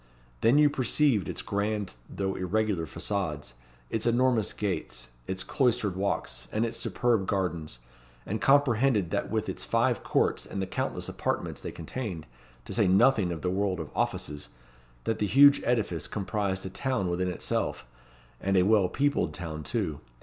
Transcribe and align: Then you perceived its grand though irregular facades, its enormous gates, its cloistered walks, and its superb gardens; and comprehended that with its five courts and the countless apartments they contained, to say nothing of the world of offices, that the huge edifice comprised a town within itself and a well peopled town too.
Then 0.39 0.57
you 0.57 0.67
perceived 0.67 1.29
its 1.29 1.43
grand 1.43 1.93
though 2.09 2.33
irregular 2.33 2.87
facades, 2.87 3.53
its 3.91 4.07
enormous 4.07 4.51
gates, 4.51 5.09
its 5.27 5.43
cloistered 5.43 5.95
walks, 5.95 6.47
and 6.51 6.65
its 6.65 6.79
superb 6.79 7.27
gardens; 7.27 7.77
and 8.25 8.41
comprehended 8.41 9.11
that 9.11 9.29
with 9.29 9.47
its 9.47 9.63
five 9.63 10.03
courts 10.03 10.43
and 10.47 10.59
the 10.59 10.65
countless 10.65 11.07
apartments 11.07 11.61
they 11.61 11.71
contained, 11.71 12.25
to 12.65 12.73
say 12.73 12.87
nothing 12.87 13.31
of 13.31 13.43
the 13.43 13.51
world 13.51 13.79
of 13.79 13.91
offices, 13.95 14.49
that 15.03 15.19
the 15.19 15.27
huge 15.27 15.61
edifice 15.63 16.07
comprised 16.07 16.65
a 16.65 16.71
town 16.71 17.07
within 17.07 17.27
itself 17.27 17.85
and 18.39 18.57
a 18.57 18.63
well 18.63 18.89
peopled 18.89 19.35
town 19.35 19.61
too. 19.61 19.99